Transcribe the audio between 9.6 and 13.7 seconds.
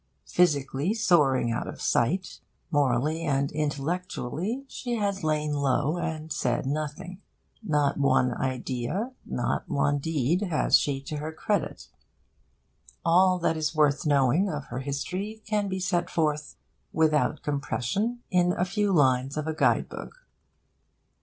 one deed, has she to her credit. All that